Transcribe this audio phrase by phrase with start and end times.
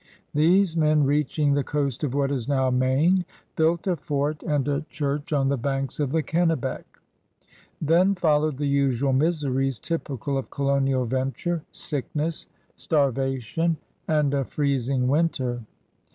[0.33, 3.23] These men, reaching the coast of what is now Maine,
[3.55, 6.85] built a fort and a church on the banks of the Kennebec.
[7.79, 13.77] Then fol lowed the usual miseries typical of colonial ven ture— sickness, starvation,
[14.07, 15.61] and a freezing winter.